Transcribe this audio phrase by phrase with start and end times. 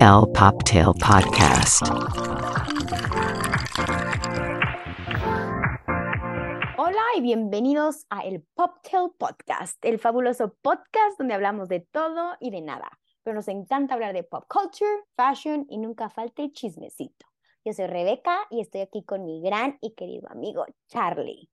[0.00, 1.82] El Poptail Podcast.
[6.76, 12.50] Hola y bienvenidos a el Poptail Podcast, el fabuloso podcast donde hablamos de todo y
[12.50, 12.90] de nada.
[13.22, 17.26] Pero nos encanta hablar de pop culture, fashion y nunca falta el chismecito.
[17.64, 21.48] Yo soy Rebeca y estoy aquí con mi gran y querido amigo Charlie.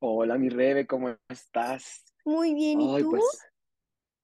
[0.00, 2.04] Hola, mi Rebe, ¿cómo estás?
[2.24, 3.10] Muy bien, ¿y Ay, tú?
[3.10, 3.24] pues,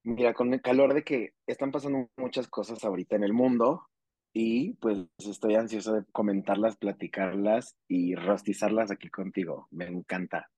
[0.02, 3.86] mira, con el calor de que están pasando muchas cosas ahorita en el mundo
[4.32, 9.66] y pues estoy ansioso de comentarlas, platicarlas y rostizarlas aquí contigo.
[9.70, 10.48] Me encanta.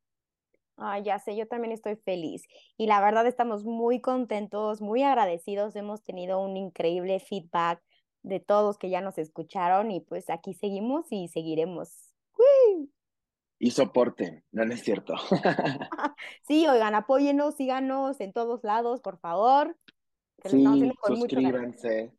[0.77, 2.45] Ay, ya sé, yo también estoy feliz.
[2.77, 5.77] Y la verdad estamos muy contentos, muy agradecidos.
[5.77, 7.83] Hemos tenido un increíble feedback
[8.23, 12.13] de todos que ya nos escucharon y pues aquí seguimos y seguiremos.
[13.65, 15.15] Y soporten, no, no es cierto.
[16.49, 19.77] Sí, oigan, apóyenos, síganos en todos lados, por favor.
[20.39, 20.65] Que Sí,
[21.07, 22.13] suscríbanse,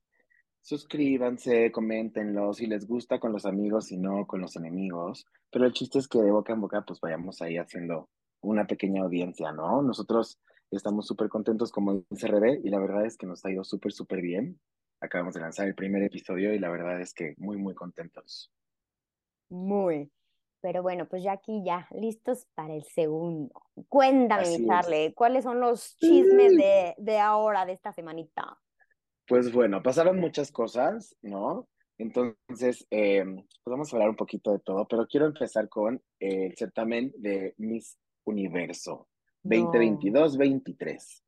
[0.62, 5.26] suscríbanse, coméntenlo, si les gusta con los amigos, si no con los enemigos.
[5.52, 9.04] Pero el chiste es que de boca en boca pues vayamos ahí haciendo una pequeña
[9.04, 9.82] audiencia, ¿no?
[9.82, 10.40] Nosotros
[10.72, 13.92] estamos súper contentos como dice Rebe y la verdad es que nos ha ido súper,
[13.92, 14.62] súper bien.
[15.02, 18.50] Acabamos de lanzar el primer episodio y la verdad es que muy, muy contentos.
[19.50, 20.10] Muy.
[20.64, 23.52] Pero bueno, pues ya aquí ya, listos para el segundo.
[23.90, 24.66] Cuéntame.
[24.66, 28.58] Charlie, ¿cuáles son los chismes de, de ahora, de esta semanita?
[29.28, 31.68] Pues bueno, pasaron muchas cosas, ¿no?
[31.98, 36.56] Entonces, eh, pues vamos a hablar un poquito de todo, pero quiero empezar con el
[36.56, 39.10] certamen de Miss Universo
[39.44, 39.70] No.
[39.70, 41.24] 2022-23.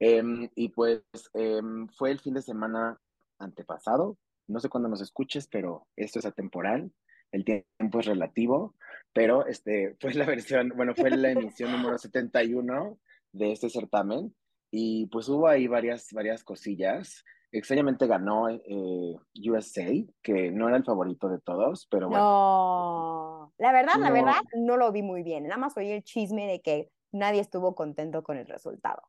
[0.00, 3.00] Em, y pues em, fue el fin de semana
[3.38, 4.18] antepasado,
[4.48, 6.90] no sé cuándo nos escuches, pero esto es atemporal,
[7.32, 8.74] el tiempo es relativo,
[9.12, 12.98] pero este fue la versión, bueno, fue la emisión número 71
[13.32, 14.34] de este certamen
[14.70, 17.24] y pues hubo ahí varias, varias cosillas.
[17.52, 19.90] Extrañamente ganó eh, USA,
[20.22, 22.22] que no era el favorito de todos, pero bueno.
[22.22, 25.44] No, la verdad, la verdad, no lo vi muy bien.
[25.44, 29.02] Nada más oí el chisme de que nadie estuvo contento con el resultado.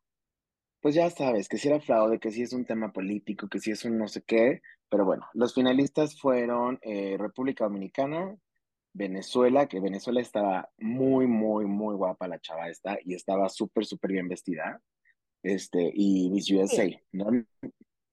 [0.81, 3.72] Pues ya sabes, que si era fraude, que si es un tema político, que si
[3.72, 8.36] es un no sé qué, pero bueno, los finalistas fueron eh, República Dominicana,
[8.94, 14.12] Venezuela, que Venezuela estaba muy, muy, muy guapa la chava esta y estaba súper, súper
[14.12, 14.81] bien vestida,
[15.44, 17.30] este, y Miss USA, ¿no?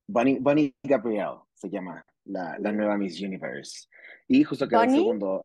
[0.07, 3.87] Bunny, Bunny Gabrielle se llama la, la nueva Miss Universe.
[4.27, 4.95] Y justo quedó ¿Bunny?
[4.95, 5.43] segundo,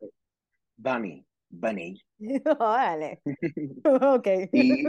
[0.77, 2.01] Bunny, Bunny.
[2.59, 3.21] Órale.
[3.85, 4.29] Ok.
[4.53, 4.85] Y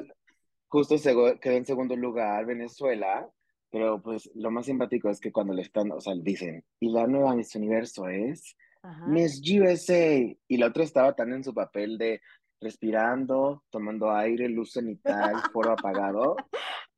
[0.76, 3.30] justo se quedó en segundo lugar Venezuela,
[3.72, 7.08] pero pues lo más simpático es que cuando le están, o sea, dicen, y la
[7.08, 9.06] nueva Miss Universo es Ajá.
[9.08, 10.18] Miss USA,
[10.50, 12.22] y la otra estaba tan en su papel de
[12.60, 16.36] respirando, tomando aire, luz cenital, foro apagado,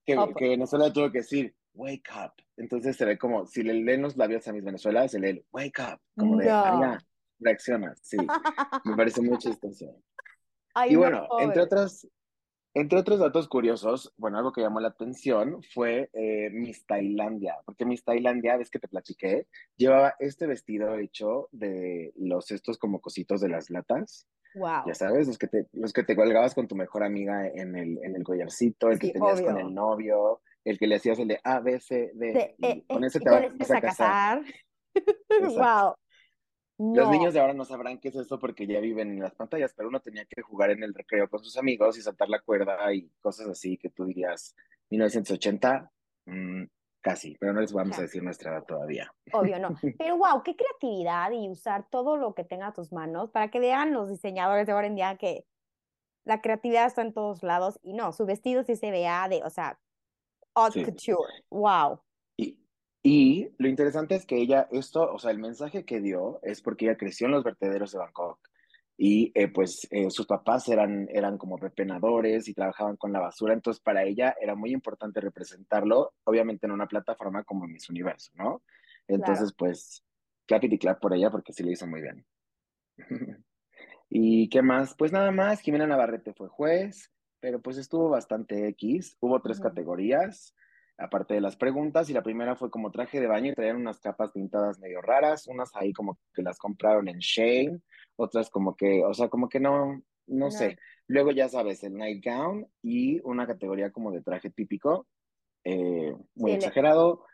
[0.03, 2.33] que, Oh, que Venezuela tuvo que decir, wake up.
[2.57, 5.79] Entonces se ve como, si le leen los labios a Miss Venezuela, se lee, wake
[5.81, 6.61] up, como de, No.
[6.63, 7.05] María,
[7.39, 8.17] reacciona, sí,
[8.85, 10.01] me parece muy chistoso.
[10.73, 11.85] Ay, Y no, bueno, entre pobre.
[12.79, 17.85] Entre otros datos curiosos, bueno, algo que llamó la atención fue eh, Miss Tailandia, porque
[17.85, 23.41] Miss Tailandia, ves que te platiqué, llevaba este vestido hecho de los estos como cositos
[23.41, 24.83] de las latas, Wow.
[24.87, 27.99] ya sabes, los que te, los que te colgabas con tu mejor amiga en el,
[28.03, 31.39] en el collarcito, el que tenías con el novio, el que le hacías el de
[31.43, 33.77] A, B, C, D, De- y eh, con eh, ese y te con vas ese
[33.77, 34.41] a casar.
[35.39, 35.93] Wow.
[36.79, 37.11] Los No.
[37.11, 39.89] niños de ahora no sabrán qué es eso porque ya viven en las pantallas, pero
[39.89, 43.09] uno tenía que jugar en el recreo con sus amigos y saltar la cuerda y
[43.19, 44.55] cosas así que tú dirías
[44.89, 45.91] 1980,
[46.25, 46.63] mm,
[47.01, 49.11] casi, pero no les vamos a decir nuestra edad todavía.
[49.33, 49.69] Obvio no.
[49.97, 53.59] Pero wow, qué creatividad y usar todo lo que tenga a tus manos para que
[53.59, 55.45] vean los diseñadores de ahora en día que
[56.25, 59.49] la creatividad está en todos lados y no, su vestido sí se vea de, o
[59.49, 59.79] sea,
[60.53, 60.85] haute Sí.
[60.85, 61.43] couture.
[61.49, 62.01] Wow.
[63.09, 66.83] Y, lo interesante es que ella, esto, o sea, el mensaje que dio es porque
[66.87, 68.37] ella creció en los vertederos de Bangkok
[68.97, 73.53] y eh, pues eh, sus papás eran, eran como pepenadores y trabajaban con la basura,
[73.53, 78.61] entonces para ella era muy importante representarlo, obviamente en una plataforma como Miss Universo, ¿no?
[79.07, 80.03] Entonces, pues,
[80.45, 82.25] clap y clap por ella porque sí lo hizo muy bien.
[84.09, 84.95] ¿Y qué más?
[84.97, 90.53] Pues nada más, Jimena Navarrete fue juez, pero pues estuvo bastante X, hubo tres categorías
[90.97, 93.99] aparte de las preguntas, y la primera fue como traje de baño y traían unas
[93.99, 97.79] capas pintadas medio raras, unas ahí como que las compraron en Shane,
[98.15, 100.51] otras como que, o sea, como que no, no No.
[100.51, 100.77] sé.
[101.07, 105.07] Luego ya sabes, el nightgown y una categoría como de traje típico,
[105.63, 107.25] eh, muy Sí, exagerado.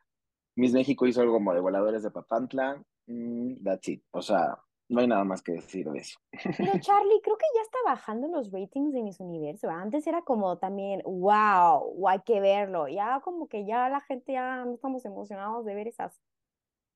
[0.55, 4.03] Miss México hizo algo como de voladores de Papantla, mm, that's it.
[4.11, 6.19] O sea, no hay nada más que decir de eso.
[6.31, 9.67] Pero Charlie, creo que ya está bajando los ratings de Miss Universo.
[9.67, 9.83] ¿verdad?
[9.83, 12.87] Antes era como también, wow, hay que verlo.
[12.87, 16.21] Ya como que ya la gente ya no estamos emocionados de ver esas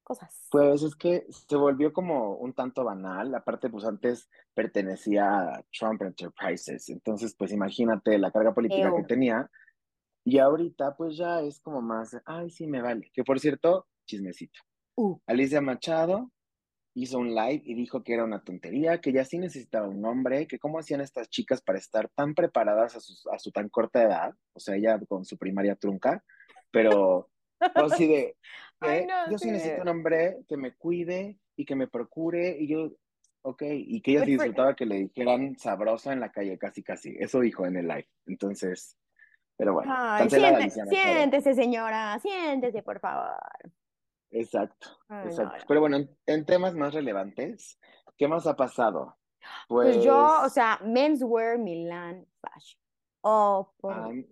[0.03, 0.47] cosas.
[0.51, 3.33] Pues es que se volvió como un tanto banal.
[3.35, 6.89] Aparte, pues antes pertenecía a Trump Enterprises.
[6.89, 9.49] Entonces, pues imagínate la carga política que tenía.
[10.23, 13.09] Y ahorita, pues ya es como más, ay, sí, me vale.
[13.13, 14.59] Que por cierto, chismecito.
[14.95, 16.31] Uh, Alicia Machado
[17.03, 20.47] hizo un live y dijo que era una tontería, que ya sí necesitaba un nombre,
[20.47, 24.01] que cómo hacían estas chicas para estar tan preparadas a su, a su tan corta
[24.01, 26.23] edad, o sea, ella con su primaria trunca,
[26.71, 27.29] pero
[27.59, 28.35] pues, así de,
[28.79, 32.57] Ay, eh, no yo sí necesito un hombre que me cuide y que me procure,
[32.59, 32.91] y yo,
[33.43, 36.81] ok, y que ella Good sí disfrutaba que le dijeran sabrosa en la calle, casi,
[36.81, 38.97] casi, eso dijo en el live, entonces,
[39.55, 40.89] pero bueno, Ay, Machado.
[40.89, 43.37] siéntese, señora, siéntese, por favor.
[44.31, 45.57] Exacto, Ay, no, exacto.
[45.57, 45.65] no.
[45.67, 47.79] Pero bueno, en, en temas más relevantes,
[48.17, 49.17] ¿qué más ha pasado?
[49.79, 52.79] Pues yo, o Pues, sea, menswear Milan fashion.
[53.23, 54.25] Oh, por I'm-.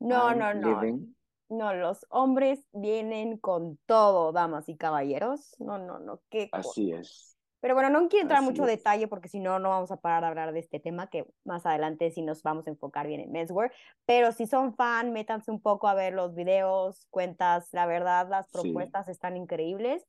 [0.00, 0.74] No, I'm no, no.
[0.80, 1.14] living.
[1.48, 5.54] No, los hombres vienen con todo, damas y caballeros.
[5.60, 6.50] No, no, no, qué.
[6.50, 7.35] Así es.
[7.66, 8.68] Pero bueno, no quiero entrar Así mucho es.
[8.68, 11.66] detalle porque si no, no vamos a parar de hablar de este tema que más
[11.66, 13.72] adelante sí nos vamos a enfocar bien en menswear.
[14.04, 17.68] Pero si son fan, métanse un poco a ver los videos, cuentas.
[17.72, 18.52] La verdad, las Sí.
[18.52, 20.06] propuestas están increíbles.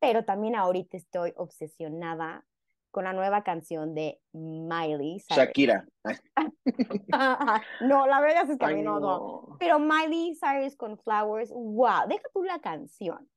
[0.00, 2.44] Pero también ahorita estoy obsesionada
[2.90, 5.38] con la nueva canción de Miley Cyrus.
[5.38, 5.86] Shakira.
[7.80, 8.98] No, la verdad es que a ay, no.
[8.98, 9.56] no.
[9.60, 13.28] Pero Miley Cyrus con Flowers, wow, deja tú la canción.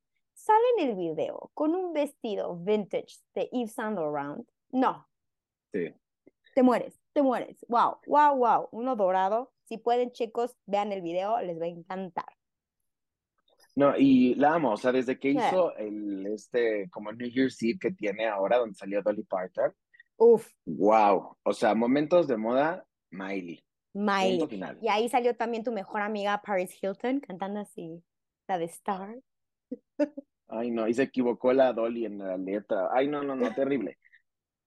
[0.41, 4.47] Sale en el video con un vestido vintage de Yves Saint Laurent.
[4.71, 5.07] No,
[5.71, 5.93] Sí.
[6.55, 7.63] te mueres, te mueres.
[7.69, 8.67] Wow, wow, wow.
[8.71, 9.53] Uno dorado.
[9.65, 12.25] Si pueden, chicos, vean el video, les va a encantar.
[13.75, 15.37] No, y la amo, o sea, desde que Sí.
[15.37, 19.71] hizo el, este, como New Year's Eve que tiene ahora, donde salió Dolly Parton,
[20.17, 24.47] Uf, wow, o sea, momentos de moda, Miley, Miley.
[24.81, 28.03] Y ahí salió también tu mejor amiga Paris Hilton cantando así,
[28.47, 29.19] la de Star.
[30.47, 32.89] Ay, no, y se equivocó la Dolly en la letra.
[32.91, 33.97] Ay, no, no, no, terrible.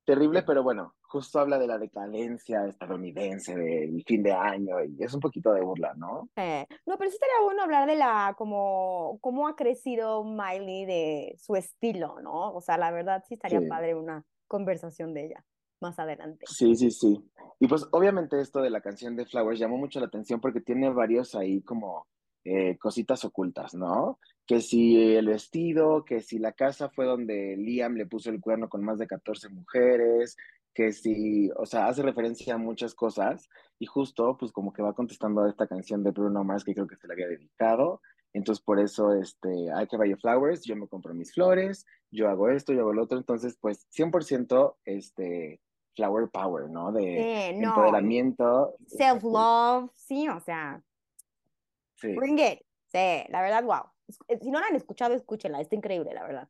[0.04, 5.14] Terrible, pero bueno, justo habla de la decadencia estadounidense del fin de año y es
[5.14, 6.28] un poquito de burla, ¿no?
[6.36, 11.36] Eh, no, pero sí estaría bueno hablar de la, como, cómo ha crecido Miley de
[11.38, 12.52] su estilo, ¿no?
[12.52, 13.66] O sea, la verdad sí estaría Sí.
[13.66, 15.44] padre una conversación de ella
[15.80, 16.44] más adelante.
[16.48, 17.18] Sí, sí, sí.
[17.60, 20.90] Y pues obviamente esto de la canción de Flowers llamó mucho la atención porque tiene
[20.90, 22.06] varios ahí como
[22.44, 24.18] eh, cositas ocultas, ¿no?
[24.46, 28.68] Que si el vestido, que si la casa fue donde Liam le puso el cuerno
[28.68, 30.36] con más de 14 mujeres,
[30.74, 33.48] que si, o sea, hace referencia a muchas cosas
[33.78, 36.86] y justo pues como que va contestando a esta canción de Bruno Mars que creo
[36.88, 38.00] que se le había dedicado.
[38.32, 42.50] Entonces por eso, este, hay que vaya Flowers, yo me compro mis flores, yo hago
[42.50, 43.16] esto, yo hago lo otro.
[43.16, 45.60] Entonces, pues 100% este,
[45.94, 46.90] flower power, ¿no?
[46.90, 48.74] De Sí, no, empoderamiento.
[48.86, 50.82] self-love, sí, o sea,
[51.94, 52.58] Sí, bring it.
[52.88, 53.93] Sí, la verdad, wow.
[54.28, 56.48] Eh, Si no la han escuchado, escúchenla, está increíble, la verdad.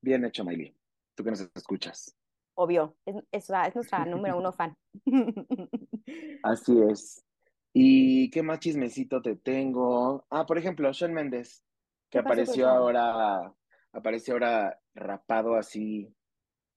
[0.00, 0.76] bien hecho, Miley.
[1.14, 2.16] Tú que nos escuchas.
[2.54, 4.76] Obvio, es, es, es nuestra número uno fan.
[6.42, 7.24] Así es.
[7.72, 10.26] ¿Y qué más chismecito te tengo?
[10.30, 11.64] Ah, por ejemplo, Shawn Mendes,
[12.10, 13.54] que ¿Qué pasó con apareció ahora,
[13.92, 16.12] apareció ahora rapado así,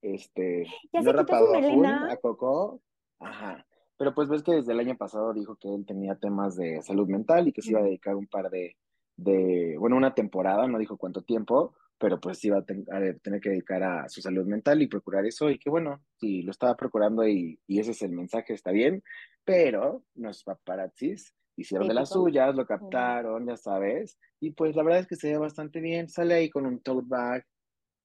[0.01, 2.81] este, Ya no se quitó su rapado a full, a coco,
[3.19, 3.65] ajá.
[3.97, 7.07] Pero pues ves que desde el año pasado dijo que él tenía temas de salud
[7.07, 8.75] mental y que se iba a dedicar un par de,
[9.15, 13.39] de, bueno, una temporada, no dijo cuánto tiempo, pero pues iba a, ten- a tener
[13.41, 16.75] que dedicar a su salud mental y procurar eso, y que bueno, sí, lo estaba
[16.75, 19.03] procurando y, y ese es el mensaje, está bien,
[19.45, 22.13] pero los paparazzis hicieron de las Típico.
[22.13, 26.09] suyas, lo captaron, ya sabes, y pues la verdad es que se ve bastante bien,
[26.09, 27.45] sale ahí con un tote bag,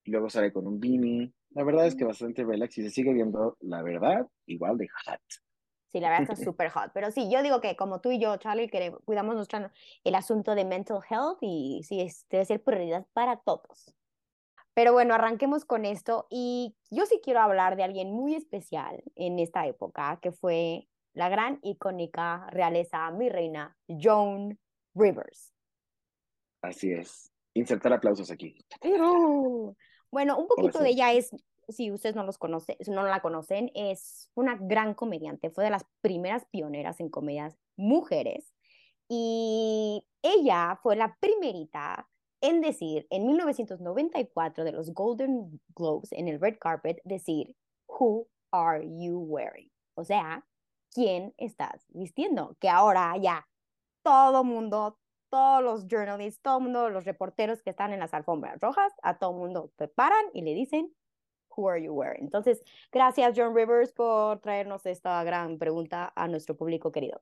[0.04, 3.12] y luego sale con un beanie, la verdad es que bastante relax y se sigue
[3.14, 5.20] viendo, la verdad, igual de hot.
[5.92, 6.90] Sí, la verdad está súper hot.
[6.92, 9.72] Pero sí, yo digo que como tú y yo, Charlie, que cuidamos nuestra,
[10.04, 13.94] el asunto de mental health y sí, es, debe ser prioridad para todos.
[14.74, 19.40] Pero bueno, arranquemos con esto y yo sí quiero hablar de alguien muy especial en
[19.40, 24.56] esta época, que fue la gran icónica realeza, mi reina, Joan
[24.94, 25.52] Rivers.
[26.62, 27.32] Así es.
[27.54, 28.64] Insertar aplausos aquí.
[30.10, 31.34] Bueno, un poquito de ella es,
[31.68, 35.84] si ustedes no los conocen, no la conocen, es una gran comediante, fue de las
[36.00, 38.52] primeras pioneras en comedias mujeres
[39.08, 42.08] y ella fue la primerita
[42.40, 47.56] en decir en 1994 de los Golden Globes en el red carpet decir
[47.88, 49.70] Who are you wearing?
[49.94, 50.44] O sea,
[50.92, 52.56] ¿quién estás vistiendo?
[52.60, 53.48] Que ahora ya
[54.02, 54.98] todo mundo,
[55.30, 59.32] todos los journalists, todo mundo, los reporteros que están en las alfombras rojas, a todo
[59.32, 60.94] mundo te paran y le dicen
[61.58, 62.22] Who are you wearing?
[62.22, 62.62] Entonces,
[62.92, 67.20] gracias John Rivers por traernos esta gran pregunta a nuestro público querido.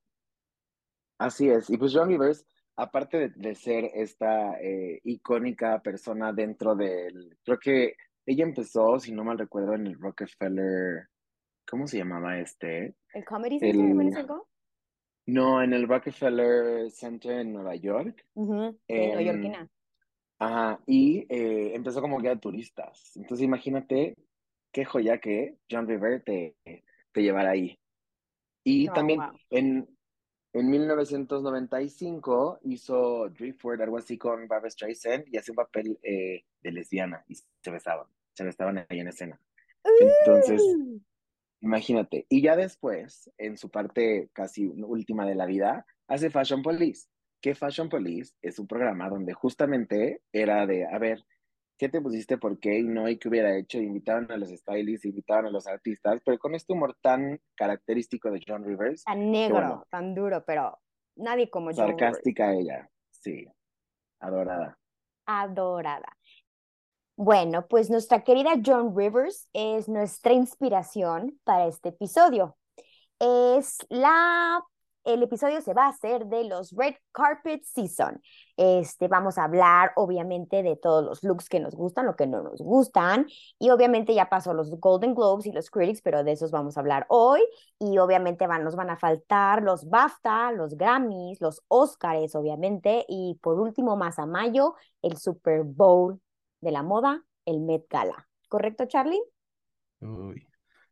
[1.18, 1.70] Así es.
[1.70, 7.58] Y pues John Rivers, aparte de, de ser esta eh, icónica persona dentro del, creo
[7.58, 7.94] que
[8.26, 11.08] ella empezó, si no mal recuerdo, en el Rockefeller,
[11.66, 12.94] ¿cómo se llamaba este?
[13.14, 14.26] ¿El Comedy Center El-?
[15.28, 18.26] No, en el Rockefeller Center en Nueva York.
[18.34, 18.42] Sí,
[18.88, 19.70] Em, neoyorquina.
[20.38, 23.16] Ajá, y eh, empezó como guía de turistas.
[23.16, 24.14] Entonces imagínate
[24.72, 26.56] qué joya que John River te,
[27.12, 27.78] te llevara ahí.
[28.64, 29.30] Y Oh, también wow.
[29.50, 29.88] en,
[30.52, 36.72] en 1995 hizo Driftwood, algo así con Barbra Streisand, y hacía un papel eh, de
[36.72, 39.40] lesbiana y se besaban, se besaban ahí en escena.
[40.00, 41.00] Entonces, Uh,
[41.60, 42.26] imagínate.
[42.28, 47.08] Y ya después, en su parte casi última de la vida, hace Fashion Police.
[47.46, 51.24] Que Fashion Police es un programa donde justamente era de, a ver,
[51.78, 52.38] ¿qué te pusiste?
[52.38, 52.80] ¿Por qué?
[52.80, 53.78] Y no, y qué hubiera hecho.
[53.78, 58.42] Invitaban a los stylists, invitaban a los artistas, pero con este humor tan característico de
[58.44, 59.86] John Rivers, tan negro, bueno.
[59.88, 60.76] tan duro, pero
[61.14, 61.86] nadie como Rivers.
[61.86, 63.46] sarcástica ella, sí,
[64.18, 64.76] adorada.
[65.26, 66.18] adorada.
[67.16, 72.56] Bueno, pues nuestra querida Joan Rivers es nuestra inspiración para este episodio.
[73.20, 74.64] Es la,
[75.06, 78.20] el episodio se va a hacer de los Red Carpet Season.
[78.56, 82.42] Este, vamos a hablar obviamente de todos los looks que nos gustan, lo que no
[82.42, 83.26] nos gustan,
[83.58, 86.80] y obviamente ya pasó los Golden Globes y los Critics, pero de esos vamos a
[86.80, 87.40] hablar hoy,
[87.78, 93.38] y obviamente van, nos van a faltar los BAFTA, los Grammys, los Oscars, obviamente, y
[93.42, 96.20] por último, más a mayo, el Super Bowl
[96.60, 98.28] de la moda, el Met Gala.
[98.48, 99.22] ¿Correcto, Charlie?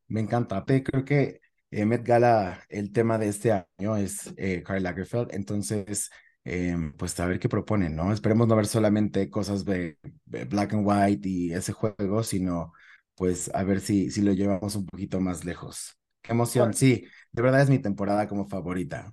[0.06, 0.64] Me encanta.
[0.64, 1.40] Creo que
[1.80, 6.10] eh, Met Gala, el tema de este año es eh, Karl Lagerfeld, entonces,
[6.44, 8.12] em, pues a ver qué proponen, ¿no?
[8.12, 12.72] Esperemos no ver solamente cosas de, de black and white y ese juego, sino
[13.14, 15.96] pues a ver si, si lo llevamos un poquito más lejos.
[16.22, 19.12] Qué emoción, sí, de verdad es mi temporada como favorita.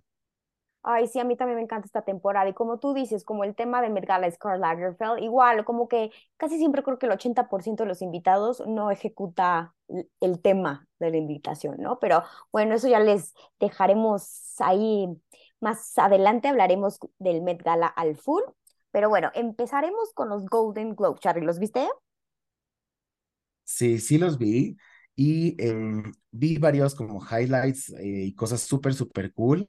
[0.84, 2.50] Ay, sí, a mí también me encanta esta temporada.
[2.50, 5.88] Y como tú dices, como el tema del Met Gala es Karl Lagerfeld, igual, como
[5.88, 9.76] que casi siempre creo que el 80% de los invitados no ejecuta
[10.20, 12.00] el tema de la invitación, ¿no?
[12.00, 15.08] Pero bueno, eso ya les dejaremos ahí
[15.60, 18.42] más adelante, hablaremos del Met Gala al full.
[18.92, 21.22] Pero bueno, empezaremos con los Golden Globes.
[21.22, 21.88] Charlie, ¿los viste?
[23.64, 24.78] Sí, sí los vi
[25.16, 29.68] y em, vi varios como highlights eh, y cosas súper, súper cool,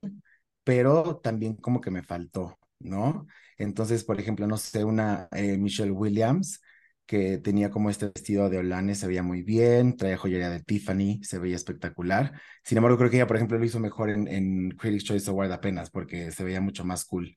[0.65, 3.27] pero también como que me faltó, ¿no?
[3.59, 6.61] Entonces, por ejemplo, no sé, una eh, Michelle Williams
[7.07, 11.21] que tenía como este vestido de Olane, se veía muy bien, traía joyería de Tiffany,
[11.25, 12.33] se veía espectacular.
[12.65, 15.53] Sin embargo, creo que ella, por ejemplo, lo hizo mejor en, en Critics' Choice Award
[15.53, 17.37] apenas, porque se veía mucho más cool.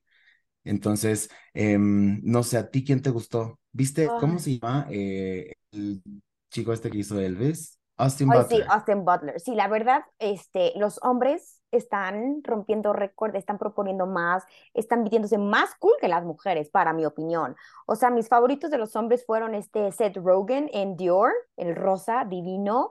[0.64, 3.60] Entonces, em, no sé, ¿a ti quién te gustó?
[3.72, 4.40] ¿Viste cómo Ay.
[4.40, 6.02] se llama eh, el
[6.50, 7.75] chico este que hizo Elvis?
[7.98, 8.66] Austin Ay, sí, Butler.
[8.68, 9.40] Austin Butler.
[9.40, 15.74] Sí, la verdad, este, los hombres están rompiendo récord, están proponiendo más, están vistiéndose más
[15.78, 17.56] cool que las mujeres, para mi opinión.
[17.86, 22.24] O sea, mis favoritos de los hombres fueron este Seth Rogen en Dior, el rosa
[22.28, 22.90] divino,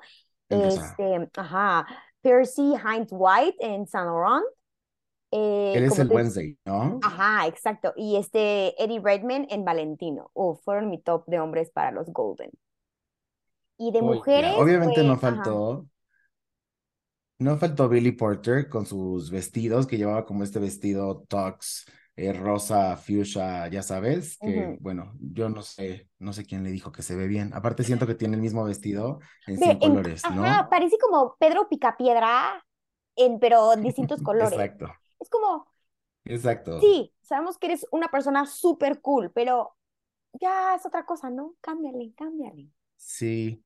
[0.50, 0.98] El rosa.
[0.98, 1.88] este, ajá,
[2.22, 4.46] Percy Hines White en Saint Laurent.
[5.32, 7.00] eh, Él es el Wednesday, ¿no?
[7.04, 7.94] Ajá, exacto.
[7.96, 10.32] Y este Eddie Redmayne en Valentino.
[10.34, 12.52] Uf, fueron mi top de hombres para los Golden.
[13.78, 15.58] Y de mujeres, obviamente no pues, ajá.
[15.58, 15.88] faltó,
[17.40, 22.96] no faltó Billy Porter con sus vestidos, que llevaba como este vestido tux, eh, rosa,
[22.98, 27.16] fuchsia, ya sabes, que bueno, yo no sé, no sé quién le dijo que se
[27.16, 27.52] ve bien.
[27.54, 30.46] Aparte siento que tiene el mismo vestido en 100 en- colores, ¿no?
[30.46, 32.66] ajá, parece como Pedro Picapiedra,
[33.16, 34.64] en, pero en distintos colores.
[34.66, 34.88] Exacto,
[35.20, 35.68] Es como,
[36.26, 36.76] exacto.
[36.80, 39.76] sí, sabemos que eres una persona súper cool, pero
[40.34, 41.56] ya es otra cosa, ¿no?
[41.62, 42.70] Cámbiale, cámbiale.
[42.98, 43.64] Sí.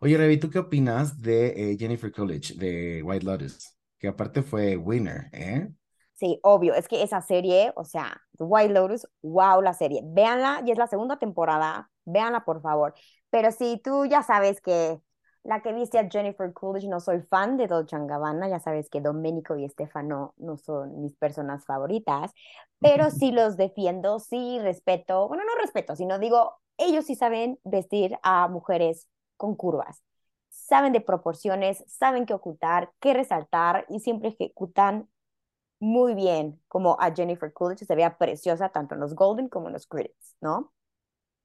[0.00, 3.76] Oye, Revi, ¿tú qué opinas de eh, Jennifer Coolidge de White Lotus?
[3.98, 5.68] Que aparte fue winner, ¿eh?
[6.14, 10.00] Sí, obvio, es que esa serie, o sea, The White Lotus, wow, la serie.
[10.04, 12.94] Véanla, y es la segunda temporada, véanla por favor.
[13.30, 15.00] Pero si tú ya sabes que
[15.42, 19.00] la que viste a Jennifer Coolidge, no soy fan de Dolce Gabbana, ya sabes que
[19.00, 22.32] Domenico y Stefano no son mis personas favoritas,
[22.80, 28.18] pero sí los defiendo, sí respeto, bueno, no respeto, sino digo, ellos sí saben vestir
[28.22, 30.02] a mujeres con curvas,
[30.48, 35.08] saben de proporciones, saben qué ocultar, qué resaltar y siempre ejecutan
[35.80, 39.74] muy bien como a Jennifer Coolidge, se veía preciosa tanto en los Golden como en
[39.74, 40.72] los Critics, ¿no?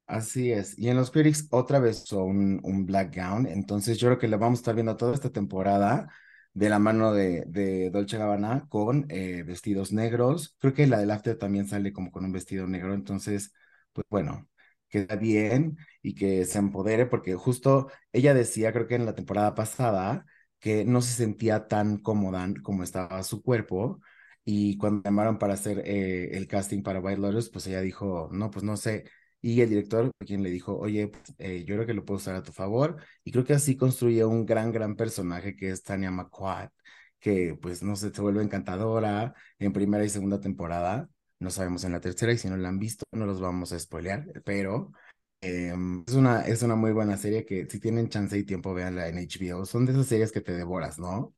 [0.08, 0.78] Así es.
[0.80, 3.46] Y en los Critics otra vez usó un, black gown.
[3.46, 6.08] Entonces yo creo que lo vamos a estar viendo toda esta temporada
[6.54, 10.56] de la mano de, de Dolce Gabbana con eh, vestidos negros.
[10.60, 12.96] Creo que la del After también sale como con un vestido negro.
[12.96, 13.54] Entonces,
[13.94, 14.48] pues bueno,
[14.90, 19.56] queda bien y que se empodere porque justo ella decía, creo que en la temporada
[19.56, 20.26] pasada,
[20.60, 24.02] que no se sentía tan cómoda como estaba su cuerpo
[24.46, 28.50] y cuando llamaron para hacer eh, el casting para White Lotus, pues ella dijo, no,
[28.52, 29.06] pues no sé.
[29.42, 32.36] Y el director, quien le dijo, oye, pues, eh, yo creo que lo puedo usar
[32.36, 32.98] a tu favor.
[33.24, 36.70] Y creo que así construye un gran, gran personaje que es Tania McQuad,
[37.20, 41.10] que pues no sé, se vuelve encantadora en primera y segunda temporada.
[41.40, 43.80] No sabemos en la tercera y si no la han visto, no los vamos a
[43.80, 44.92] spoilear, pero
[45.42, 49.08] em, es, una, es una muy buena serie que si tienen chance y tiempo, véanla
[49.08, 49.66] en HBO.
[49.66, 51.34] Son de esas series que te devoras, ¿no?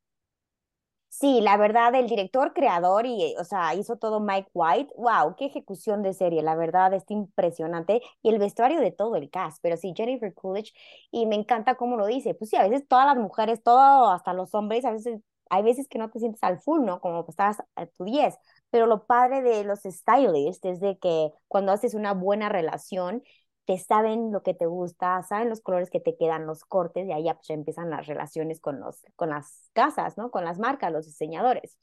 [1.10, 4.94] Sí, la verdad, el director, creador y, o sea, hizo todo Mike White.
[4.96, 8.02] Wow, qué ejecución de serie, la verdad, está impresionante.
[8.24, 10.74] Y el vestuario de todo el cast, pero sí, Jennifer Coolidge,
[11.12, 12.34] y me encanta cómo lo dice.
[12.34, 15.88] Pues sí, a veces todas las mujeres, todo, hasta los hombres, a veces, hay veces
[15.90, 17.02] que no te sientes al full, ¿no?
[17.02, 18.38] Como que estabas a tu 10.
[18.72, 23.22] Pero lo padre de los stylists es de que cuando haces una buena relación,
[23.66, 27.12] te saben lo que te gusta, saben los colores que te quedan, los cortes, y
[27.12, 30.32] ahí ya, pues, empiezan las relaciones con, los, con las casas, ¿no?
[30.32, 31.78] Con las marcas, los diseñadores.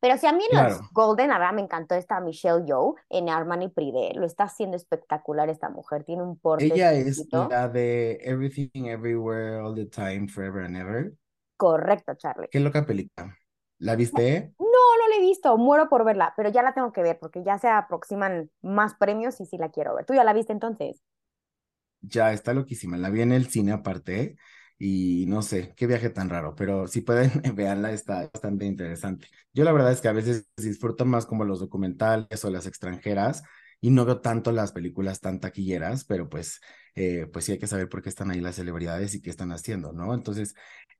[0.00, 3.28] Pero si a mí en los Golden, a ver, me encantó esta Michelle Yeoh en
[3.28, 6.66] Armani Privé, lo está haciendo espectacular esta mujer, tiene un porte.
[6.66, 11.12] Ella es la de Everything Everywhere All the Time Forever and Ever.
[11.56, 12.48] Correcto, Charlie.
[12.50, 13.36] Qué loca película.
[13.78, 14.54] ¿La viste?
[14.58, 17.42] No, no la he visto, muero por verla, pero ya la tengo que ver porque
[17.44, 20.04] ya se aproximan más premios y sí la quiero ver.
[20.06, 21.02] ¿Tú ya la viste entonces?
[22.00, 22.96] Ya, está loquísima.
[22.96, 24.36] La vi en el cine aparte
[24.78, 29.26] y no sé, qué viaje tan raro, pero si pueden verla, está bastante interesante.
[29.52, 33.42] Yo la verdad es que a veces disfruto más como los documentales o las extranjeras
[33.80, 36.60] y no veo tanto las películas tan taquilleras, pero pues,
[36.94, 39.52] eh, pues sí hay que saber por qué están ahí las celebridades y qué están
[39.52, 40.14] haciendo, ¿no?
[40.14, 40.54] Entonces,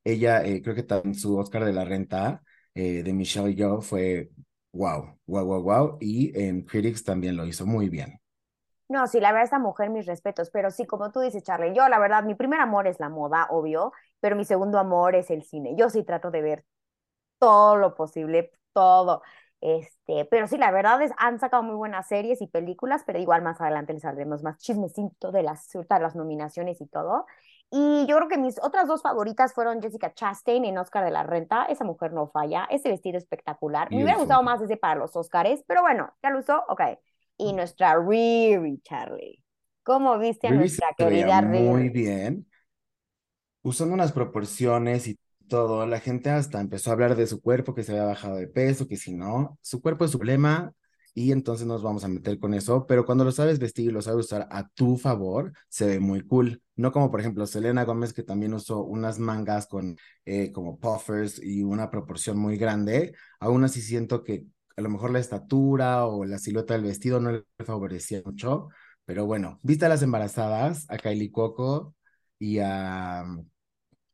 [0.05, 2.43] ella, eh, creo que también su Oscar de la Renta
[2.79, 4.31] eh, de Michelle Yeoh fue
[4.73, 5.99] wow, wow, wow, wow.
[6.01, 8.21] Y en Critics también lo hizo muy bien.
[8.89, 11.89] No, sí, la verdad, esta mujer, mis respetos, pero sí, como tú dices, Charlie, yo
[11.89, 15.43] la verdad, mi primer amor es la moda, obvio, pero mi segundo amor es el
[15.43, 15.75] cine.
[15.77, 16.65] Yo sí trato de ver
[17.39, 19.23] todo lo posible, todo.
[19.61, 23.43] Este, pero sí, la verdad es, han sacado muy buenas series y películas, pero igual
[23.43, 27.27] más adelante les haremos más chismecito de las, de las nominaciones y todo.
[27.71, 31.23] Y yo creo que mis otras dos favoritas fueron Jessica Chastain en Oscar de la
[31.23, 31.64] Renta.
[31.64, 33.90] Esa mujer no falla, ese vestido espectacular.
[33.90, 36.81] Me hubiera gustado más ese para los Oscars, pero bueno, ya lo usó, ok.
[37.37, 39.42] Y nuestra Riri, Charlie.
[39.83, 41.64] ¿Cómo viste a nuestra querida Riri?
[41.64, 42.47] Muy bien.
[43.62, 47.83] Usando unas proporciones y todo, la gente hasta empezó a hablar de su cuerpo, que
[47.83, 50.73] se había bajado de peso, que si no, su cuerpo es su problema,
[51.14, 54.03] y entonces nos vamos a meter con eso, pero cuando lo sabes vestir y lo
[54.03, 56.62] sabes usar a tu favor, se ve muy cool.
[56.77, 61.42] No como por ejemplo Selena Gómez que también usó unas mangas con eh, como puffers
[61.42, 66.25] y una proporción muy grande, aún así siento que a lo mejor la estatura o
[66.25, 68.68] la silueta del vestido no le favorecía mucho,
[69.05, 71.97] pero bueno, viste a las embarazadas, a Kylie Coco
[72.38, 73.25] y a,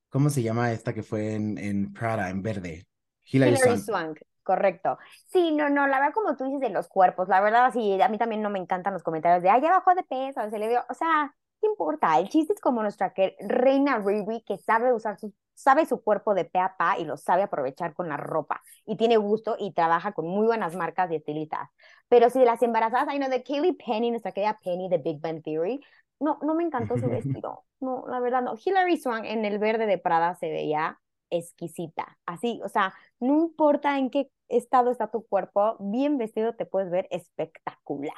[0.09, 2.87] ¿cómo se llama esta que fue en, en Prada, en verde?
[3.24, 4.20] Hilary, Swank.
[4.44, 4.98] Correcto.
[5.26, 8.09] Sí, no, no, la verdad, como tú dices de los cuerpos, la verdad, sí, a
[8.09, 10.68] mí también no me encantan los comentarios de, ay, ya bajó de peso, se le
[10.68, 12.18] dio, o sea, ¿qué importa?
[12.18, 16.35] El chiste es como nuestra que, reina Riri, que sabe usar su, sabe su cuerpo
[16.35, 19.72] de pe a pa y lo sabe aprovechar con la ropa, y tiene gusto y
[19.72, 21.70] trabaja con muy buenas marcas y estilistas.
[22.09, 25.20] Pero si de las embarazadas, hay no, de Kaylee Penny, nuestra querida Penny de Big
[25.20, 25.80] Bang Theory,
[26.20, 28.57] no, no me encantó su vestido, no, la verdad no.
[28.62, 33.98] Hilary Swank en el verde de Prada se veía exquisita, así, o sea, no importa
[33.98, 38.14] en qué estado está tu cuerpo, bien vestido te puedes ver espectacular.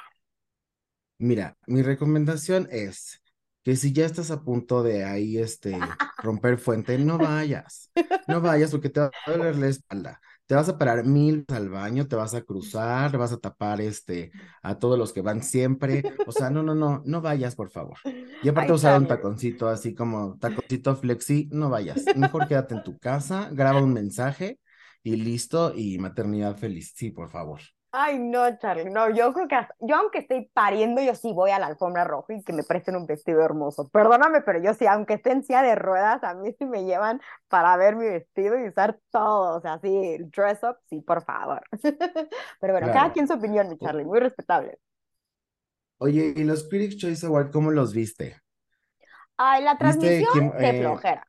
[1.19, 3.21] Mira, mi recomendación es
[3.63, 5.77] que si ya estás a punto de ahí este
[6.23, 7.91] romper fuente, no vayas.
[8.27, 10.21] No vayas porque te va a doler la espalda.
[10.45, 14.31] Te vas a parar mil al baño, te vas a cruzar, vas a tapar este
[14.61, 16.03] a todos los que van siempre.
[16.25, 17.97] O sea, no, no, no, no vayas, por favor.
[18.41, 22.05] Y aparte usar un taconcito así como taconcito flexi, no vayas.
[22.15, 24.59] Mejor quédate en tu casa, graba un mensaje
[25.03, 26.93] y listo, y maternidad feliz.
[26.95, 27.61] Sí, por favor.
[27.91, 31.57] Ay, no, Charlie, no, yo creo que yo aunque estoy pariendo, yo sí voy a
[31.59, 33.87] la alfombra roja y que me presten un vestido hermoso.
[33.89, 37.21] Perdóname, pero yo sí, aunque esté en silla de ruedas, a mí sí me llevan
[37.47, 41.63] para ver mi vestido y usar todo, o sea, sí, dress up, sí, por favor.
[42.59, 44.77] pero bueno, cada quien su opinión, mi Charlie, muy respetable.
[45.99, 48.39] Oye, ¿y los Critics Choice Awards cómo los viste?
[49.37, 51.27] Ay, la transmisión de eh, flojera.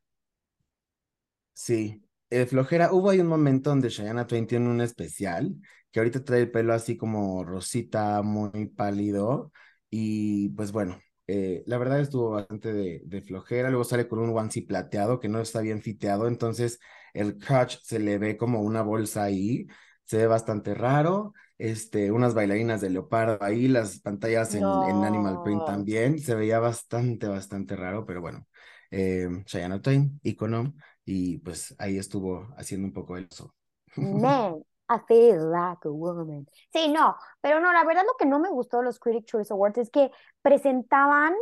[1.54, 5.54] Sí, eh, flojera, hubo ahí un momento donde Shayana Twain tiene un especial,
[5.90, 9.52] que ahorita trae el pelo así como rosita, muy pálido,
[9.90, 14.36] y pues bueno, eh, la verdad estuvo bastante de, de, flojera, luego sale con un
[14.36, 16.78] onesie plateado que no está bien fiteado, entonces
[17.14, 19.66] el crotch se le ve como una bolsa ahí,
[20.04, 25.42] se ve bastante raro, este, unas bailarinas de leopardo ahí, las pantallas en, en Animal
[25.44, 28.46] Print también, se veía bastante, bastante raro, pero bueno,
[28.90, 30.74] eh, Shayana Twain, icono,
[31.08, 33.54] y pues ahí estuvo haciendo un poco eso.
[33.96, 36.46] No, I feel like a woman.
[36.70, 39.52] Sí, no, pero no, la verdad lo que no me gustó de los Critic Choice
[39.52, 40.10] Awards es que
[40.42, 41.32] presentaban,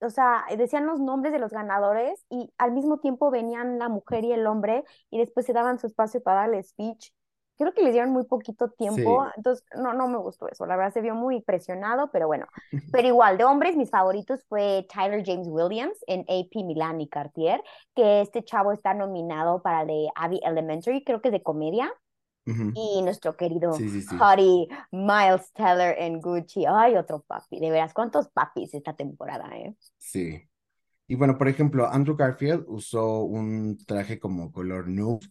[0.00, 4.24] o sea, decían los nombres de los ganadores y al mismo tiempo venían la mujer
[4.24, 7.12] y el hombre y después se daban su espacio para darle speech.
[7.58, 9.32] Creo que les dieron muy poquito tiempo, Sí.
[9.36, 12.46] entonces no, no me gustó eso, la verdad se vio muy presionado, pero bueno.
[12.92, 17.62] Pero igual, de hombres, mis favoritos fue Tyler James Williams en AP Milan y Cartier,
[17.94, 21.92] que este chavo está nominado para el de Abby Elementary, creo que es de comedia
[22.74, 24.16] y nuestro querido Sí, sí.
[24.18, 26.64] Hottie Miles Teller en Gucci.
[26.66, 27.60] Ay, otro papi.
[27.60, 29.74] De veras, ¿cuántos papis esta temporada, eh?
[29.98, 30.48] Sí.
[31.06, 35.26] Y bueno, por ejemplo, Andrew Garfield usó un traje como color nude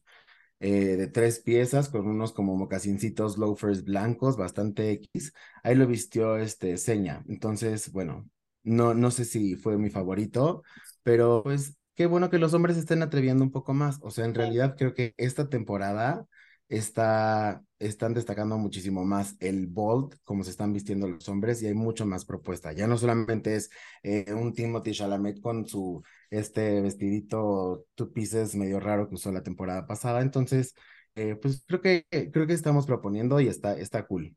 [0.59, 5.33] eh, de tres piezas con unos como mocasincitos loafers blancos, bastante X.
[5.63, 7.23] Ahí lo vistió este Seña.
[7.27, 8.29] Entonces, bueno,
[8.63, 10.63] no, no sé si fue mi favorito,
[11.03, 13.99] pero pues qué bueno que los hombres estén atreviendo un poco más.
[14.01, 16.25] O sea, en realidad creo que esta temporada
[16.69, 21.73] está, están destacando muchísimo más el bold, como se están vistiendo los hombres, y hay
[21.73, 22.71] mucho más propuesta.
[22.73, 23.69] Ya no solamente es
[24.03, 29.43] eh, un Timothy Chalamet con su este vestidito two pieces medio raro que usó la
[29.43, 30.21] temporada pasada.
[30.21, 30.73] Entonces,
[31.15, 34.35] eh, pues creo que creo que estamos proponiendo y está, está cool.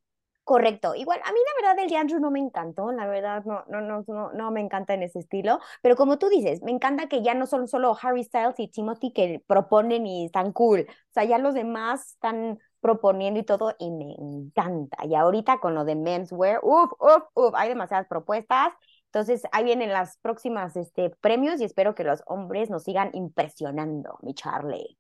[0.50, 0.96] Correcto.
[0.96, 3.80] Igual, a mí la verdad el de Andrew no me encantó, la verdad no, no,
[3.80, 7.22] no, no, no me encanta en ese estilo, pero como tú dices, me encanta que
[7.22, 11.22] ya no son solo Harry Styles y Timothy que proponen y están cool, o sea,
[11.22, 14.96] ya los demás están proponiendo y todo y me encanta.
[15.06, 18.72] Y ahorita con lo de menswear, uff, uff, uff, hay demasiadas propuestas.
[19.06, 24.18] Entonces, ahí vienen las próximas este, premios y espero que los hombres nos sigan impresionando,
[24.22, 24.99] mi Charlie.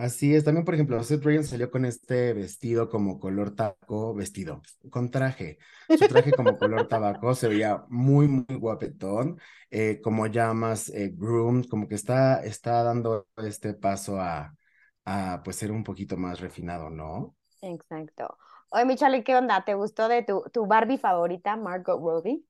[0.00, 4.62] Así es, también por ejemplo, Seth Rogen salió con este vestido como color tabaco, vestido,
[4.90, 5.58] con traje.
[5.92, 9.38] Su traje como color tabaco se veía muy, muy guapetón,
[9.70, 14.56] eh, como ya más eh, groomed, como que está, está dando este paso a,
[15.04, 17.36] a pues ser un poquito más refinado, ¿no?
[17.62, 18.36] Exacto.
[18.70, 19.64] Oye, mi Charlie, ¿qué onda?
[19.64, 22.44] ¿Te gustó de tu, tu Barbie favorita, Margot Robbie?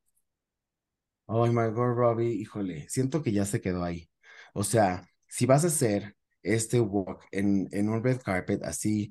[1.27, 4.11] Ay, Margot Robbie, híjole, siento que ya se quedó ahí.
[4.53, 9.11] O sea, si vas a hacer este walk en, en un red carpet así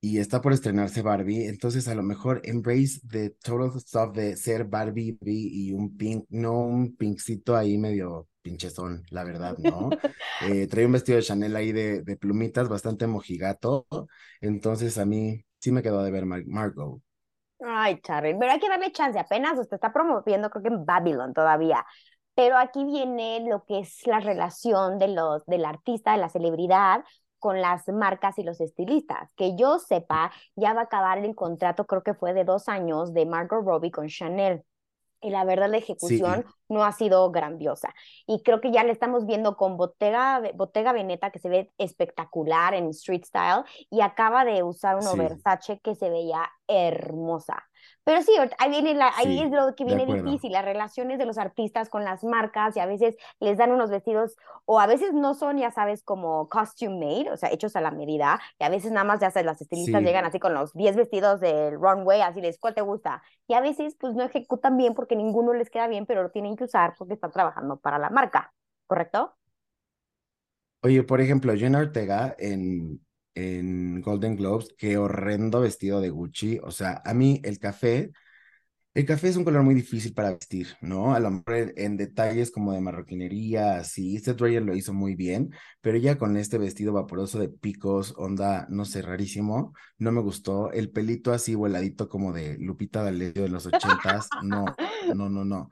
[0.00, 4.64] y está por estrenarse Barbie, entonces a lo mejor embrace the total stuff de ser
[4.64, 9.88] Barbie y un pink, no un pinkcito ahí medio pinchezón, la verdad, ¿no?
[10.42, 13.86] Eh, trae un vestido de Chanel ahí de, de plumitas, bastante mojigato,
[14.42, 17.00] entonces a mí sí me quedó de ver Mar Margot.
[17.64, 21.32] Ay, Charlie, pero hay que darle chance, apenas usted está promoviendo, creo que en Babylon
[21.32, 21.86] todavía.
[22.34, 27.04] Pero aquí viene lo que es la relación de los, del artista, de la celebridad,
[27.38, 29.30] con las marcas y los estilistas.
[29.36, 33.12] Que yo sepa, ya va a acabar el contrato, creo que fue de dos años,
[33.12, 34.64] de Margot Robbie con Chanel.
[35.20, 36.54] Y la verdad, la ejecución Sí.
[36.68, 37.94] no ha sido grandiosa.
[38.26, 42.74] Y creo que ya le estamos viendo con Bottega, Bottega Veneta, que se ve espectacular
[42.74, 45.18] en street style, y acaba de usar uno Sí.
[45.18, 47.62] Versace que se veía hermosa.
[48.04, 51.26] Pero sí, ahí viene la, ahí Sí, es lo que viene difícil, las relaciones de
[51.26, 55.12] los artistas con las marcas, y a veces les dan unos vestidos, o a veces
[55.14, 58.68] no son, ya sabes, como costume made, o sea, hechos a la medida, y a
[58.68, 60.04] veces nada más, ya sabes, las estilistas Sí.
[60.04, 63.22] llegan así con los 10 vestidos del runway, así les, ¿cuál te gusta?
[63.46, 66.56] Y a veces, pues no ejecutan bien porque ninguno les queda bien, pero lo tienen
[66.56, 68.52] que usar porque están trabajando para la marca,
[68.86, 69.34] ¿correcto?
[70.82, 73.00] Oye, por ejemplo, Jenna Ortega en,
[73.34, 76.58] en Golden Globes, qué horrendo vestido de Gucci.
[76.62, 78.12] O sea, a mí el café,
[78.94, 81.14] el café es un color muy difícil para vestir, ¿no?
[81.14, 85.16] A lo mejor en, en detalles como de marroquinería, así, Seth Rogen lo hizo muy
[85.16, 90.20] bien, pero ya con este vestido vaporoso de picos, onda, no sé, rarísimo, no me
[90.20, 90.70] gustó.
[90.72, 94.64] El pelito así voladito como de Lupita D'Alessio de los ochentas, no,
[95.14, 95.70] no, no, no.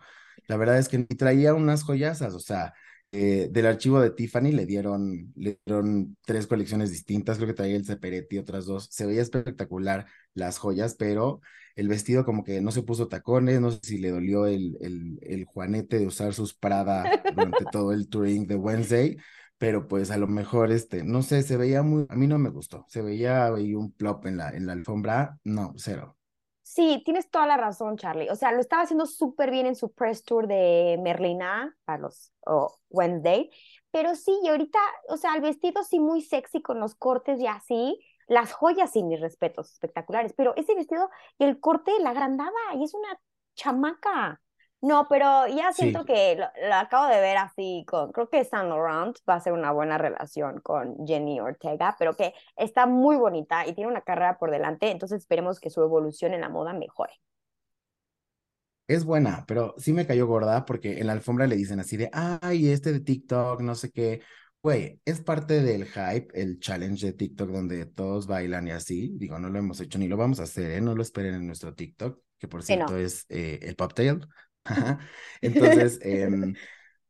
[0.49, 2.75] La verdad es que ni traía unas joyasas, o sea,
[3.13, 7.77] eh, del archivo de Tiffany le dieron, le dieron tres colecciones distintas, creo que traía
[7.77, 8.89] el Ceperetti, otras dos.
[8.91, 11.41] Se veía espectacular las joyas, pero
[11.77, 15.19] el vestido como que no se puso tacones, no sé si le dolió el, el,
[15.23, 19.17] el juanete de usar sus Prada durante todo el touring de Wednesday,
[19.59, 22.51] pero pues a lo mejor, este, no sé, se veía muy, a mí no me
[22.51, 26.17] gustó, se veía ahí un plop en la, en la alfombra, no, cero.
[26.75, 28.31] Sí, tienes toda la razón, Charlie.
[28.31, 32.33] O sea, lo estaba haciendo súper bien en su press tour de Merlina para los
[32.47, 33.51] oh, Wednesday.
[33.91, 34.79] Pero sí, y ahorita,
[35.11, 38.01] o sea, el vestido sí muy sexy con los cortes y así.
[38.27, 40.33] Las joyas sí, mis respetos, espectaculares.
[40.33, 43.21] Pero ese vestido el corte la agrandaba y es una
[43.55, 44.41] chamaca.
[44.83, 46.05] No, pero ya siento Sí.
[46.05, 49.53] que lo, lo acabo de ver así con, creo que Saint Laurent va a ser
[49.53, 54.39] una buena relación con Jenny Ortega, pero que está muy bonita y tiene una carrera
[54.39, 57.13] por delante, entonces esperemos que su evolución en la moda mejore.
[58.89, 62.11] Es buena, pero sí me cayó gorda porque en la alfombra le dicen así de,
[62.13, 64.21] ay, este de TikTok, no sé qué,
[64.63, 69.13] güey, es parte del hype, el challenge de TikTok donde todos bailan y así.
[69.17, 70.81] Digo, no lo hemos hecho ni lo vamos a hacer, ¿eh?
[70.81, 72.87] No lo esperen en nuestro TikTok, que por Sí, no.
[72.87, 74.27] cierto es eh, el Poptail.
[74.65, 75.01] Ajá.
[75.41, 76.55] Entonces, em,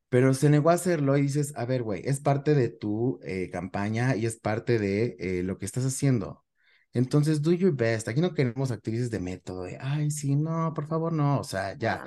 [0.08, 3.50] pero se negó a hacerlo y dices, a ver, güey, es parte de tu eh,
[3.50, 6.44] campaña y es parte de eh, lo que estás haciendo.
[6.92, 8.08] Entonces, do your best.
[8.08, 11.40] Aquí no queremos actrices de método, de, ay, sí, no, por favor, no.
[11.40, 12.04] O sea, ya,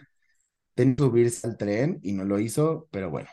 [0.75, 3.29] tenía que subirse al tren y no lo hizo, pero bueno,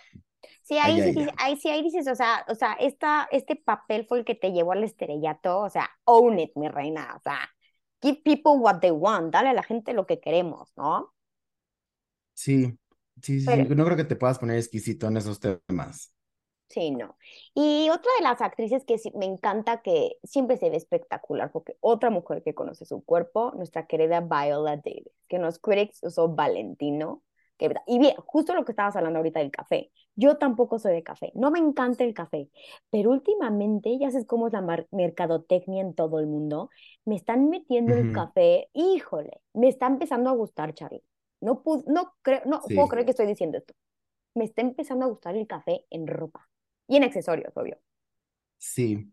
[0.63, 1.35] Sí, ahí sí, ella.
[1.39, 4.53] ahí sí, ahí dices, o sea, o sea, esta, este papel fue el que te
[4.53, 7.39] llevó al estrellato, o sea, own it, mi reina, o sea,
[8.01, 11.13] give people what they want, dale a la gente lo que queremos, ¿no?
[12.35, 12.79] Sí,
[13.23, 16.13] sí, sí, Pero, no creo que te puedas poner exquisito en esos temas.
[16.69, 17.17] sí, no.
[17.55, 22.11] Y otra de las actrices que me encanta que siempre se ve espectacular, porque otra
[22.11, 27.23] mujer que conoce su cuerpo, nuestra querida Viola Davis, que en los critics usó Valentino,
[27.59, 31.03] que, y bien, justo lo que estabas hablando ahorita del café, yo tampoco soy de
[31.03, 32.49] café, no me encanta el café,
[32.91, 36.71] pero últimamente, ya sabes cómo es la mercadotecnia en todo el mundo,
[37.05, 41.03] me están metiendo el café, híjole, me está empezando a gustar, Charlie.
[41.43, 43.75] No, pu- no, creo, no puedo Sí, creer que estoy diciendo esto.
[44.35, 46.49] Me está empezando a gustar el café en ropa
[46.89, 47.79] y en accesorios, obvio.
[48.59, 49.13] sí.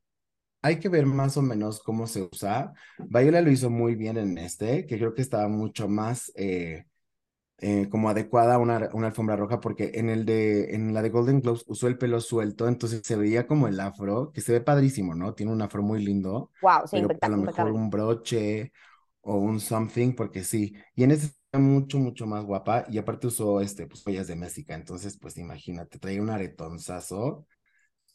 [0.63, 2.73] Hay que ver más o menos cómo se usa.
[3.09, 6.85] Viola lo hizo muy bien en este, que creo que estaba mucho más eh,
[7.59, 11.09] eh, como adecuada a una, una alfombra roja, porque en el de, en la de
[11.11, 14.61] Golden Globes usó el pelo suelto, entonces se veía como el afro, que se ve
[14.61, 15.35] padrísimo, ¿no?
[15.35, 18.73] Tiene un afro muy lindo, Wow, sí, pero a lo mejor un broche
[19.21, 20.75] o un something, porque sí.
[20.95, 24.73] Y en está mucho, mucho más guapa, y aparte usó este, pues joyas de México,
[24.73, 27.47] entonces, pues imagínate, traía un aretonzazo,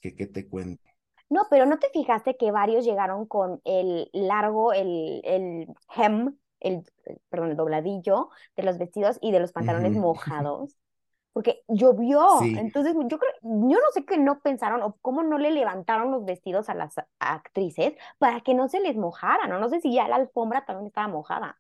[0.01, 0.83] que qué te cuento.
[1.31, 5.67] No, pero ¿no te fijaste que varios llegaron con el largo, el, el
[5.97, 10.77] hem, el, el- perdón, el dobladillo de los vestidos y de los pantalones mojados?
[11.35, 12.51] Porque llovió.
[12.51, 16.11] Sí, Entonces, yo creo, yo no sé qué no pensaron o cómo no le levantaron
[16.13, 19.53] los vestidos a las actrices para que no se les mojaran.
[19.53, 21.59] O no sé si ya la alfombra también estaba mojada.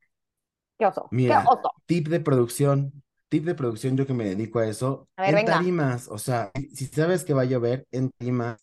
[0.79, 1.73] Qué oso, qué Mira, oso.
[1.87, 5.45] tip de producción, tip de producción, yo que me dedico a eso, A ver, en
[5.45, 5.61] venga.
[5.61, 8.61] tarimas, o sea, si sabes que va a llover, en tarimas,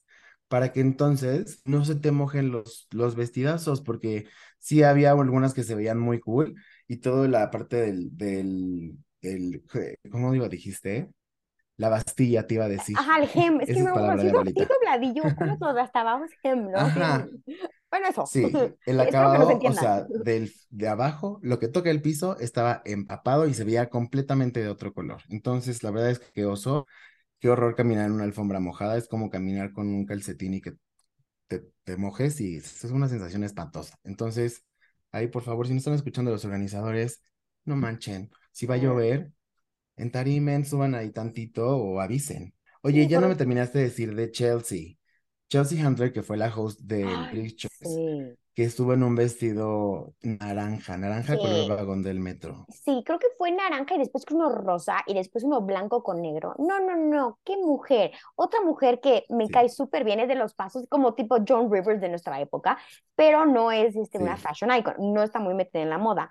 [0.48, 4.28] para que entonces no se te mojen los, los vestidazos, porque
[4.60, 6.56] sí había algunas que se veían muy cool
[6.88, 9.64] y toda la parte del, del, del,
[10.12, 11.10] ¿cómo digo, dijiste?
[11.78, 13.00] La Bastilla te iba a decir.
[13.00, 14.70] Ajá, el hem, es que Esa es no, palabra así, de do- sí abuelita.
[14.70, 16.80] dobladillo, ¿cómo hasta abajo es hem, no?
[16.84, 17.30] Ajá.
[17.92, 18.24] Bueno, eso.
[18.24, 23.48] Sí, el acabado, o sea, del, de abajo, lo que toca el piso estaba empapado
[23.48, 25.22] y se veía completamente de otro color.
[25.30, 26.88] Entonces, la verdad es que oso,
[27.40, 30.74] qué horror caminar en una alfombra mojada, es como caminar con un calcetín y que
[31.48, 33.98] te, te mojes y es una sensación espantosa.
[34.04, 34.64] Entonces,
[35.12, 37.22] ahí por favor, si no están escuchando los organizadores,
[37.66, 38.32] no manchen.
[38.52, 39.32] Si va a llover,
[39.98, 42.54] entarimen, suban ahí tantito o avisen.
[42.84, 44.98] Oye, Sí, ya no me terminaste de decir de Chelsea.
[45.52, 48.38] Chelsea Handler, que fue la host del Choice, sí.
[48.56, 52.70] que estuvo en un vestido naranja, naranja color Sí, vagón del metro.
[52.70, 56.56] sí, creo que fue naranja y después uno rosa y después uno blanco con negro.
[56.58, 58.12] No, no, no, qué mujer.
[58.36, 61.72] Otra mujer que me Sí, cae súper bien es de los pasos, como tipo Joan
[61.72, 62.78] Rivers de nuestra época,
[63.16, 66.30] pero no es este, una fashion icon, no está muy metida en la moda.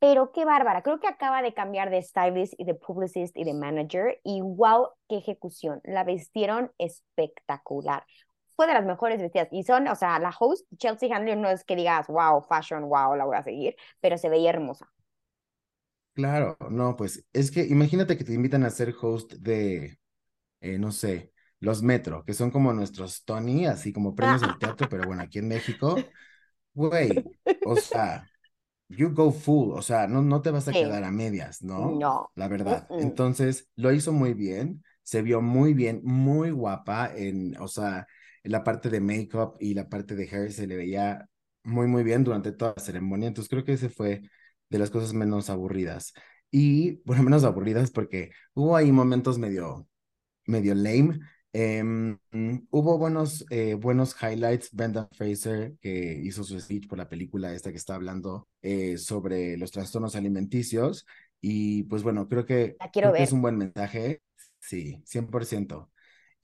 [0.00, 3.54] Pero qué bárbara, creo que acaba de cambiar de stylist y de publicist y de
[3.54, 5.80] manager y wow, qué ejecución.
[5.84, 8.04] La vestieron espectacular.
[8.56, 11.64] Fue de las mejores vestidas y son, o sea, la host, Chelsea Handler, no es
[11.64, 14.90] que digas, wow, fashion, wow, la voy a seguir, pero se veía hermosa.
[16.14, 19.98] Claro, no, pues es que imagínate que te invitan a ser host de,
[20.60, 24.88] eh, no sé, los Metro, que son como nuestros Tony, así como premios del teatro,
[24.88, 26.10] pero bueno, aquí en México,
[26.74, 28.30] güey, o sea,
[28.88, 32.04] you go full, o sea, no, no te vas a Sí, quedar a medias, ¿no?
[32.04, 32.30] no.
[32.34, 32.92] La verdad.
[32.96, 38.06] Entonces, lo hizo muy bien, se vio muy bien, muy guapa en, o sea,
[38.48, 41.28] la parte de make-up y la parte de hair se le veía
[41.64, 43.28] muy, muy bien durante toda la ceremonia.
[43.28, 44.22] Entonces, creo que ese fue
[44.70, 46.12] de las cosas menos aburridas.
[46.50, 49.88] Y, bueno, menos aburridas porque hubo ahí momentos medio,
[50.46, 51.18] medio lame.
[51.52, 52.18] Em,
[52.70, 54.70] hubo buenos, eh, buenos highlights.
[54.72, 59.56] Brenda Fraser, que hizo su speech por la película esta que está hablando eh, sobre
[59.56, 61.06] los trastornos alimenticios.
[61.40, 63.34] Y pues bueno, creo que, La quiero creo que es ver.
[63.34, 64.22] un buen mensaje.
[64.58, 65.90] Sí, 100%.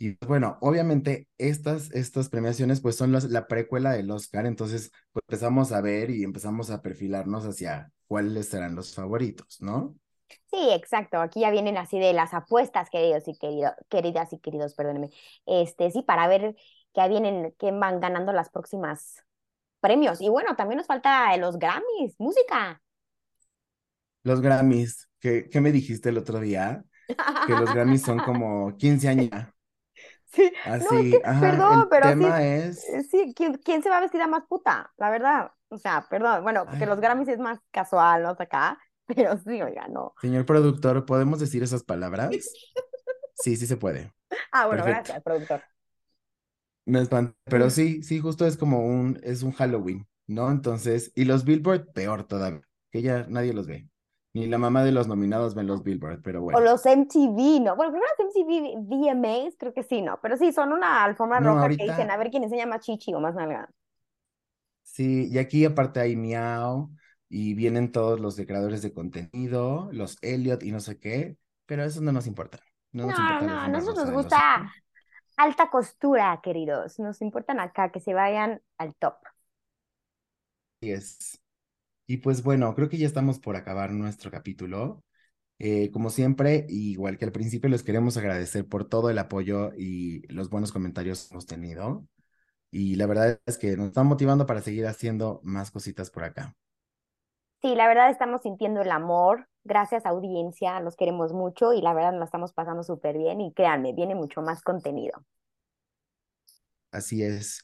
[0.03, 5.71] Y bueno, obviamente estas, estas premiaciones pues son la precuela del Oscar, entonces pues empezamos
[5.71, 9.95] a ver y empezamos a perfilarnos hacia cuáles serán los favoritos, ¿no?
[10.51, 11.21] Sí, exacto.
[11.21, 15.11] Aquí ya vienen así de las apuestas, queridos y querido, queridas y queridos, perdónenme.
[15.47, 16.57] Este, sí, para ver
[16.93, 19.23] qué vienen, qué van ganando las próximas
[19.79, 20.21] premios.
[20.21, 22.83] Y bueno, también nos falta los Grammys, música.
[24.25, 26.83] Los Grammys, ¿qué, qué me dijiste el otro día?
[27.47, 29.07] Que los Grammys son como 15
[30.33, 33.55] Sí, no, es Así, que, ajá, perdón, el pero sí, tema es, eh, sí, ¿quién,
[33.59, 34.93] quién se va a vestir a más puta?
[34.97, 35.53] La verdad.
[35.69, 37.01] O sea, perdón, bueno, porque los.
[37.01, 38.31] Grammys es más casual, ¿no?
[38.31, 40.15] Acá, pero sí, oiga, no.
[40.21, 42.35] señor productor, ¿podemos decir esas palabras?
[43.35, 44.13] Sí, sí se puede.
[44.53, 44.87] Ah, bueno, Perfecto.
[44.87, 45.63] gracias, productor.
[46.85, 50.51] Me espanta, pero sí, sí, justo es como un, es un Halloween, ¿no?
[50.51, 53.89] Entonces, y los Billboard, peor todavía, que ya nadie los ve.
[54.35, 56.67] Ni la mamá de los nominados ven los Billboard, pero O bueno.
[56.67, 57.77] los MTV, ¿no?
[57.77, 60.19] Bueno, primero los MTV VMAs, creo que sí, ¿no?
[60.23, 63.13] Pero sí, son una alfombra No, roja que dicen a ver quién enseña más chichi
[63.15, 63.69] o más nalga.
[64.83, 66.91] Sí, y aquí aparte hay Miau,
[67.29, 71.85] y vienen todos los de creadores de contenido, los Elliot y no sé qué, pero
[71.85, 72.61] eso no nos importa.
[72.93, 74.73] No nos No, importa no, nosotros nos los gusta
[75.37, 76.99] alta costura, queridos.
[77.01, 79.17] Nos importan acá que se vayan al top.
[80.81, 81.42] Así es.
[82.07, 85.03] Y pues bueno, creo que ya estamos por acabar nuestro capítulo.
[85.59, 90.27] Eh, como siempre, igual que al principio, les queremos agradecer por todo el apoyo y
[90.29, 92.07] los buenos comentarios que hemos tenido.
[92.71, 96.57] Y la verdad es que nos están motivando para seguir haciendo más cositas por acá.
[97.63, 99.49] Sí, la verdad estamos sintiendo el amor.
[99.65, 100.81] Gracias, audiencia.
[100.81, 103.41] Los queremos mucho y la verdad nos estamos pasando súper bien.
[103.41, 105.25] Y créanme, viene mucho más contenido.
[106.91, 107.63] Así es.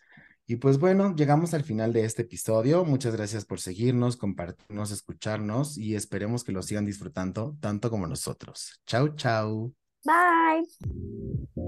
[0.51, 2.83] Y pues bueno, llegamos al final de este episodio.
[2.83, 8.81] Muchas gracias por seguirnos, compartirnos, escucharnos y esperemos que lo sigan disfrutando tanto como nosotros.
[8.87, 9.75] Chau, chau.
[10.07, 10.67] Bye.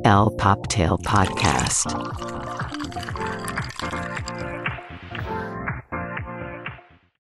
[0.03, 1.90] El Poptail Podcast.